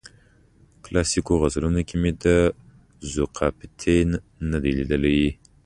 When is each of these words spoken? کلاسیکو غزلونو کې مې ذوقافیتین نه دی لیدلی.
کلاسیکو 0.83 1.33
غزلونو 1.41 1.81
کې 1.87 1.95
مې 2.01 2.11
ذوقافیتین 3.13 4.09
نه 4.51 4.57
دی 4.63 4.71
لیدلی. 4.77 5.19